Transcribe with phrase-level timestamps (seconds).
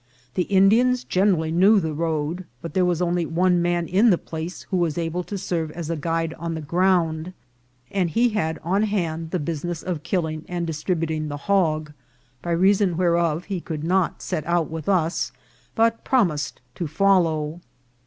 [0.33, 4.63] The Indians generally knew the road, but there was only one man in the place
[4.71, 7.33] who was able to serve as a guide on the ground,
[7.91, 11.93] and he had on hand the business of killing and distrib uting the hog,
[12.41, 15.31] by reason whereof he could not set out with us,
[15.75, 17.61] but promised to follow.